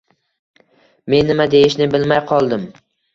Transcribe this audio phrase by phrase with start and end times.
[1.13, 2.65] Men nima deyishni bilmay qoldim